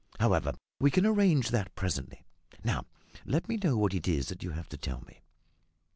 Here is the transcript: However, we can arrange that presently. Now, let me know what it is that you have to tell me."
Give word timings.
However, 0.19 0.55
we 0.79 0.89
can 0.89 1.05
arrange 1.05 1.49
that 1.51 1.75
presently. 1.75 2.25
Now, 2.63 2.87
let 3.23 3.47
me 3.47 3.55
know 3.63 3.77
what 3.77 3.93
it 3.93 4.07
is 4.07 4.29
that 4.29 4.41
you 4.41 4.49
have 4.49 4.67
to 4.69 4.77
tell 4.77 5.01
me." 5.05 5.21